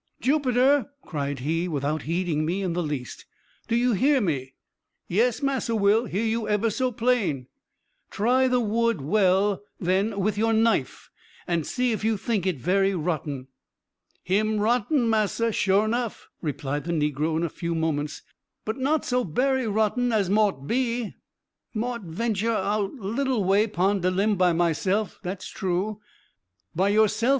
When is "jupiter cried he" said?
0.19-1.67